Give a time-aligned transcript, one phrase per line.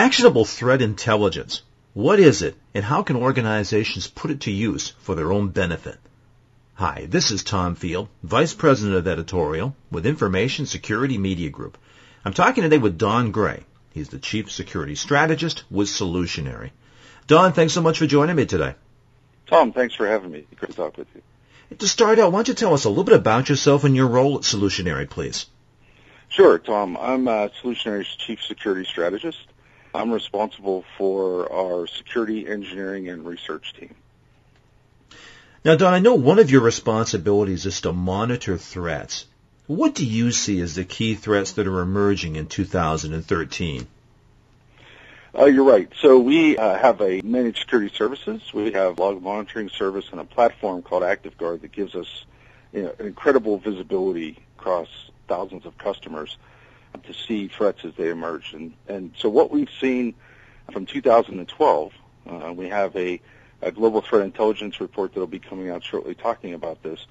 [0.00, 1.60] Actionable threat intelligence.
[1.92, 5.98] What is it and how can organizations put it to use for their own benefit?
[6.72, 11.76] Hi, this is Tom Field, Vice President of Editorial with Information Security Media Group.
[12.24, 13.62] I'm talking today with Don Gray.
[13.92, 16.70] He's the Chief Security Strategist with Solutionary.
[17.26, 18.76] Don, thanks so much for joining me today.
[19.48, 20.46] Tom, thanks for having me.
[20.56, 21.20] Great to talk with you.
[21.76, 24.06] To start out, why don't you tell us a little bit about yourself and your
[24.06, 25.44] role at Solutionary, please?
[26.30, 26.96] Sure, Tom.
[26.96, 29.46] I'm uh, Solutionary's Chief Security Strategist.
[29.94, 33.94] I'm responsible for our security engineering and research team.
[35.64, 39.26] Now, Don, I know one of your responsibilities is to monitor threats.
[39.66, 43.86] What do you see as the key threats that are emerging in 2013?
[45.38, 45.88] Uh, you're right.
[46.00, 48.42] So we uh, have a managed security services.
[48.52, 52.24] We have log monitoring service and a platform called ActiveGuard that gives us
[52.72, 54.88] you know, incredible visibility across
[55.28, 56.36] thousands of customers
[57.04, 58.52] to see threats as they emerge.
[58.52, 60.14] And, and so what we've seen
[60.72, 61.92] from 2012,
[62.26, 63.20] uh, we have a,
[63.62, 67.06] a global threat intelligence report that will be coming out shortly talking about this,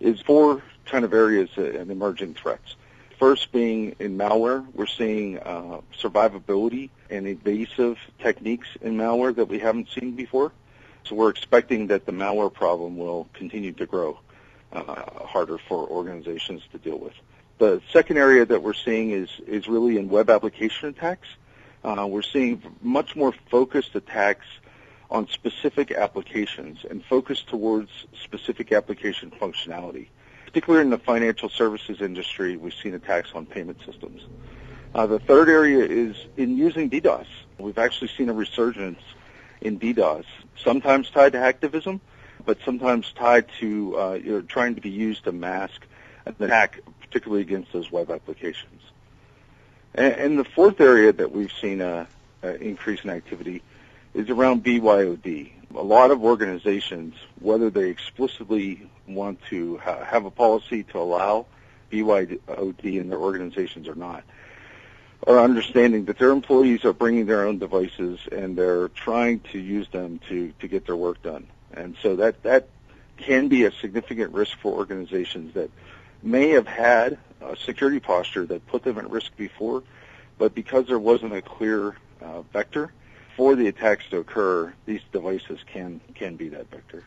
[0.00, 2.76] is four kind of areas and emerging threats.
[3.18, 9.58] First being in malware, we're seeing uh, survivability and evasive techniques in malware that we
[9.58, 10.52] haven't seen before.
[11.04, 14.18] So we're expecting that the malware problem will continue to grow
[14.72, 17.14] uh, harder for organizations to deal with.
[17.58, 21.28] The second area that we're seeing is, is really in web application attacks.
[21.82, 24.46] Uh, we're seeing much more focused attacks
[25.10, 27.90] on specific applications and focused towards
[28.22, 30.08] specific application functionality.
[30.44, 34.22] Particularly in the financial services industry, we've seen attacks on payment systems.
[34.94, 37.26] Uh, the third area is in using DDoS.
[37.58, 39.00] We've actually seen a resurgence
[39.60, 40.24] in DDoS,
[40.62, 42.00] sometimes tied to hacktivism,
[42.44, 45.86] but sometimes tied to uh, you know, trying to be used to mask
[46.26, 46.80] an attack,
[47.16, 48.82] particularly against those web applications.
[49.94, 52.06] And, and the fourth area that we've seen an
[52.42, 53.62] increase in activity
[54.12, 55.50] is around BYOD.
[55.74, 61.46] A lot of organizations, whether they explicitly want to ha- have a policy to allow
[61.90, 64.22] BYOD in their organizations or not,
[65.26, 69.88] are understanding that their employees are bringing their own devices and they're trying to use
[69.88, 71.46] them to, to get their work done.
[71.72, 72.68] And so that, that
[73.16, 75.70] can be a significant risk for organizations that
[76.22, 79.82] may have had a security posture that put them at risk before,
[80.38, 82.92] but because there wasn't a clear uh, vector
[83.36, 87.04] for the attacks to occur, these devices can can be that vector.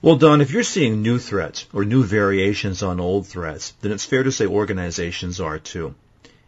[0.00, 4.04] Well, Don, if you're seeing new threats or new variations on old threats, then it's
[4.04, 5.94] fair to say organizations are too.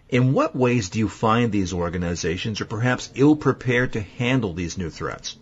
[0.08, 4.78] In what ways do you find these organizations are perhaps ill prepared to handle these
[4.78, 5.36] new threats?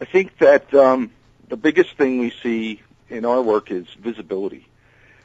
[0.00, 1.12] I think that um,
[1.48, 2.82] the biggest thing we see
[3.12, 4.66] in our work is visibility.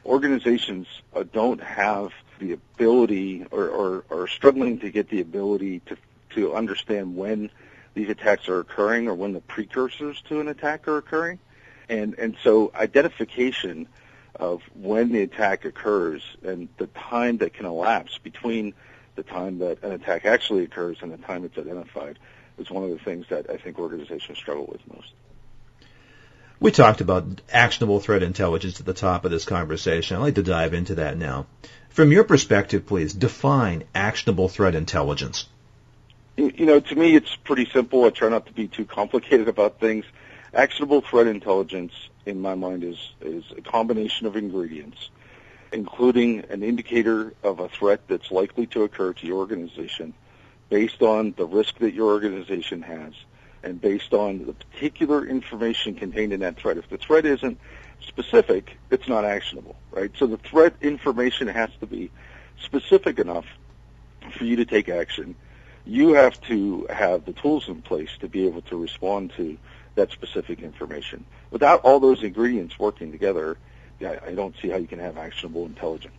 [0.04, 5.96] Organizations uh, don't have the ability or, or, or struggling to get the ability to,
[6.30, 7.50] to understand when
[7.94, 11.38] these attacks are occurring or when the precursors to an attack are occurring.
[11.88, 13.88] And, and so identification
[14.36, 18.74] of when the attack occurs and the time that can elapse between
[19.16, 22.18] the time that an attack actually occurs and the time it's identified
[22.58, 25.12] is one of the things that I think organizations struggle with most.
[26.60, 30.16] We talked about actionable threat intelligence at the top of this conversation.
[30.16, 31.46] I'd like to dive into that now.
[31.88, 35.48] From your perspective, please, define actionable threat intelligence.
[36.36, 38.04] You know, to me, it's pretty simple.
[38.04, 40.04] I try not to be too complicated about things.
[40.52, 41.92] Actionable threat intelligence,
[42.26, 45.10] in my mind, is, is a combination of ingredients,
[45.72, 50.12] including an indicator of a threat that's likely to occur to your organization
[50.70, 53.14] based on the risk that your organization has
[53.68, 56.78] and based on the particular information contained in that threat.
[56.78, 57.60] If the threat isn't
[58.00, 60.10] specific, it's not actionable, right?
[60.18, 62.10] So the threat information has to be
[62.64, 63.44] specific enough
[64.36, 65.36] for you to take action.
[65.84, 69.56] You have to have the tools in place to be able to respond to
[69.94, 71.24] that specific information.
[71.50, 73.58] Without all those ingredients working together,
[74.00, 76.14] I don't see how you can have actionable intelligence.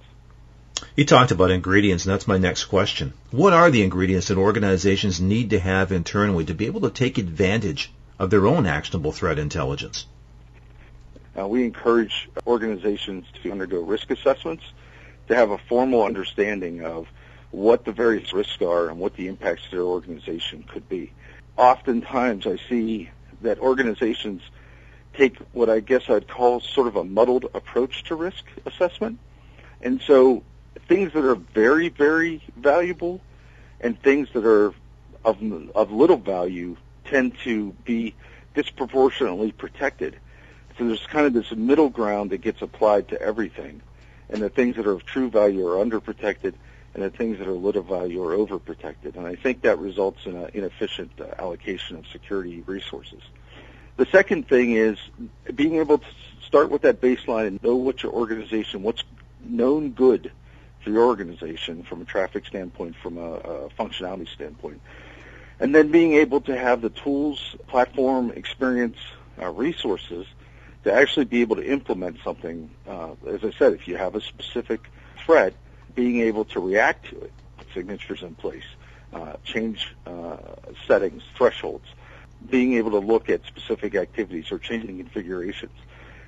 [0.95, 3.13] You talked about ingredients, and that's my next question.
[3.31, 7.18] What are the ingredients that organizations need to have internally to be able to take
[7.18, 10.06] advantage of their own actionable threat intelligence?
[11.38, 14.63] Uh, we encourage organizations to undergo risk assessments
[15.27, 17.07] to have a formal understanding of
[17.51, 21.12] what the various risks are and what the impacts to their organization could be.
[21.57, 23.09] Oftentimes I see
[23.42, 24.42] that organizations
[25.13, 29.19] take what I guess I'd call sort of a muddled approach to risk assessment.
[29.81, 30.44] And so
[30.89, 33.21] things that are very, very valuable
[33.80, 34.74] and things that are
[35.24, 35.38] of,
[35.75, 36.75] of little value
[37.06, 38.15] tend to be
[38.56, 40.18] disproportionately protected.
[40.77, 43.81] So there's kind of this middle ground that gets applied to everything.
[44.30, 46.53] and the things that are of true value are underprotected,
[46.94, 49.15] and the things that are little value are overprotected.
[49.15, 53.21] And I think that results in an inefficient uh, allocation of security resources.
[53.97, 54.97] The second thing is
[55.53, 56.06] being able to
[56.45, 59.03] start with that baseline and know what your organization, what's
[59.44, 60.31] known good
[60.84, 64.81] for your organization from a traffic standpoint, from a, a functionality standpoint.
[65.60, 68.98] And then being able to have the tools, platform, experience,
[69.42, 70.26] uh, resources
[70.84, 72.70] to actually be able to implement something.
[72.88, 74.90] Uh, as I said, if you have a specific
[75.26, 75.54] threat,
[75.96, 77.34] being able to react to it,
[77.74, 78.64] signatures in place,
[79.14, 80.38] uh, change uh,
[80.88, 81.86] settings, thresholds,
[82.50, 85.74] being able to look at specific activities or changing configurations.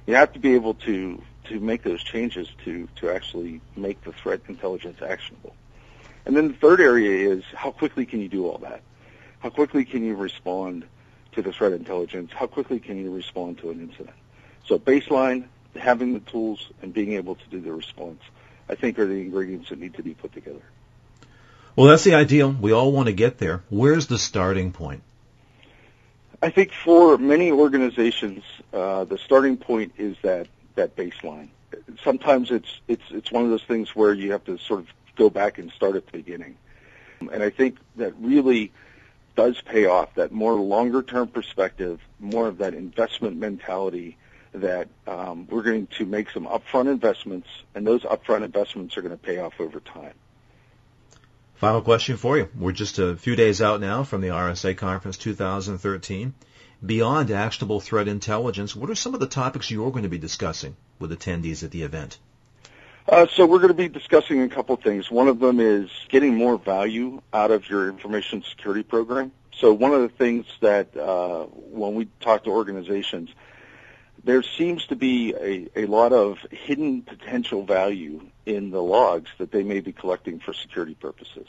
[0.05, 4.11] You have to be able to to make those changes to to actually make the
[4.11, 5.55] threat intelligence actionable.
[6.25, 8.81] And then the third area is how quickly can you do all that?
[9.39, 10.85] How quickly can you respond
[11.33, 12.31] to the threat intelligence?
[12.33, 14.15] How quickly can you respond to an incident?
[14.67, 15.45] So baseline,
[15.75, 18.21] having the tools, and being able to do the response,
[18.69, 20.61] I think are the ingredients that need to be put together.
[21.75, 22.51] Well, that's the ideal.
[22.51, 23.63] We all want to get there.
[23.69, 25.03] Where's the starting point?
[26.43, 28.43] I think for many organizations,
[28.73, 31.49] uh, the starting point is that that baseline.
[32.03, 35.29] Sometimes it's it's it's one of those things where you have to sort of go
[35.29, 36.57] back and start at the beginning,
[37.31, 38.71] and I think that really
[39.35, 40.15] does pay off.
[40.15, 44.17] That more longer term perspective, more of that investment mentality.
[44.53, 49.17] That um, we're going to make some upfront investments, and those upfront investments are going
[49.17, 50.13] to pay off over time.
[51.61, 52.49] Final question for you.
[52.57, 56.33] We're just a few days out now from the RSA Conference 2013.
[56.83, 60.75] Beyond actionable threat intelligence, what are some of the topics you're going to be discussing
[60.97, 62.17] with attendees at the event?
[63.07, 65.11] Uh, so we're going to be discussing a couple of things.
[65.11, 69.31] One of them is getting more value out of your information security program.
[69.53, 73.29] So one of the things that uh, when we talk to organizations,
[74.23, 79.51] there seems to be a, a lot of hidden potential value in the logs that
[79.51, 81.47] they may be collecting for security purposes.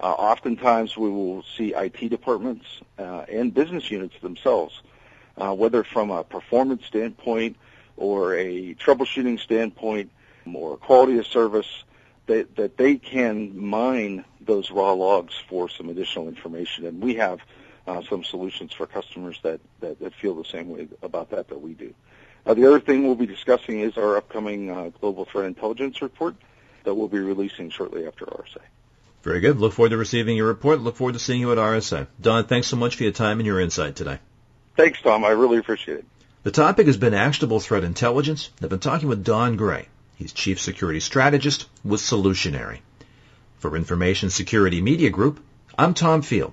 [0.00, 2.64] Uh, oftentimes we will see IT departments
[2.98, 4.80] uh, and business units themselves,
[5.36, 7.56] uh, whether from a performance standpoint
[7.96, 10.10] or a troubleshooting standpoint
[10.54, 11.84] or quality of service,
[12.26, 16.86] that, that they can mine those raw logs for some additional information.
[16.86, 17.40] And we have
[17.88, 21.60] uh, some solutions for customers that, that, that, feel the same way about that that
[21.60, 21.94] we do.
[22.44, 26.36] Uh, the other thing we'll be discussing is our upcoming uh, Global Threat Intelligence Report
[26.84, 28.60] that we'll be releasing shortly after RSA.
[29.22, 29.58] Very good.
[29.58, 30.80] Look forward to receiving your report.
[30.80, 32.06] Look forward to seeing you at RSA.
[32.20, 34.18] Don, thanks so much for your time and your insight today.
[34.76, 35.24] Thanks, Tom.
[35.24, 36.04] I really appreciate it.
[36.44, 38.50] The topic has been actionable threat intelligence.
[38.62, 39.88] I've been talking with Don Gray.
[40.16, 42.78] He's Chief Security Strategist with Solutionary.
[43.58, 45.40] For Information Security Media Group,
[45.76, 46.52] I'm Tom Field.